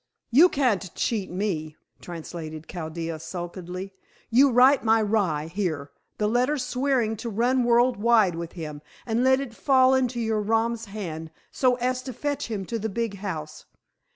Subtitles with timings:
[0.31, 3.93] "You can't cheat me," translated Chaldea sulkily.
[4.31, 9.23] "You write my rye, here, the letter swearing to run world wide with him, and
[9.23, 13.17] let it fall into your rom's hands, so as to fetch him to the big
[13.17, 13.65] house.